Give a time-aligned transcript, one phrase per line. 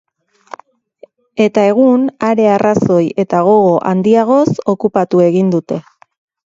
[1.45, 5.85] Eta egun, are arrazoi eta gogo handiagoz, okupatu egin dute.